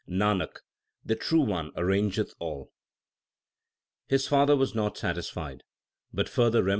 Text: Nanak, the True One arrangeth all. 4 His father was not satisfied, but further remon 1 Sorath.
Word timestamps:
Nanak, 0.09 0.61
the 1.05 1.15
True 1.15 1.41
One 1.41 1.71
arrangeth 1.77 2.33
all. 2.39 2.71
4 4.07 4.07
His 4.15 4.27
father 4.27 4.55
was 4.55 4.73
not 4.73 4.97
satisfied, 4.97 5.61
but 6.11 6.27
further 6.27 6.61
remon 6.61 6.63
1 6.63 6.65
Sorath. 6.65 6.69